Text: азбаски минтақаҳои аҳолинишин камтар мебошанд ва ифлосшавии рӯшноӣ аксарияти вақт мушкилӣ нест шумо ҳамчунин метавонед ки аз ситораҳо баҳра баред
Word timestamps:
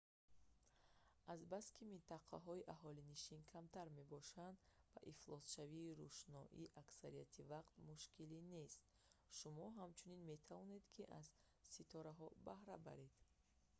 азбаски 1.33 1.81
минтақаҳои 1.93 2.67
аҳолинишин 2.75 3.41
камтар 3.53 3.87
мебошанд 3.99 4.57
ва 4.93 4.99
ифлосшавии 5.13 5.95
рӯшноӣ 5.99 6.65
аксарияти 6.81 7.47
вақт 7.53 7.73
мушкилӣ 7.89 8.39
нест 8.53 8.79
шумо 9.37 9.65
ҳамчунин 9.79 10.21
метавонед 10.33 10.83
ки 10.93 11.03
аз 11.19 11.27
ситораҳо 11.73 12.27
баҳра 12.47 12.75
баред 12.87 13.13